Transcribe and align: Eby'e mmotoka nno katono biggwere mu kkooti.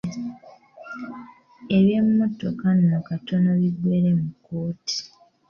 Eby'e 1.75 1.99
mmotoka 2.07 2.67
nno 2.77 2.97
katono 3.07 3.49
biggwere 3.61 4.11
mu 4.19 4.27
kkooti. 4.35 4.97